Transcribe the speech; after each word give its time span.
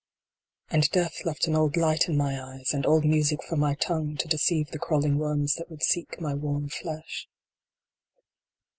And 0.71 0.89
Death 0.89 1.23
left 1.25 1.45
an 1.45 1.55
old 1.55 1.77
light 1.77 2.09
in 2.09 2.17
my 2.17 2.41
eyes, 2.43 2.73
and 2.73 2.87
old 2.87 3.05
music 3.05 3.43
for 3.43 3.55
my 3.55 3.75
tongue, 3.75 4.17
to 4.17 4.27
deceive 4.27 4.69
the 4.71 4.79
crawling 4.79 5.19
worms 5.19 5.53
that 5.57 5.69
would 5.69 5.83
seek 5.83 6.19
my 6.19 6.33
warm 6.33 6.69
flesh. 6.69 7.27